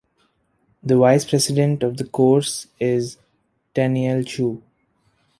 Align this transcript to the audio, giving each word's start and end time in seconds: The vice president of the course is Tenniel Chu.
The 0.81 0.97
vice 0.97 1.25
president 1.25 1.83
of 1.83 1.97
the 1.97 2.05
course 2.05 2.65
is 2.79 3.19
Tenniel 3.75 4.23
Chu. 4.25 4.63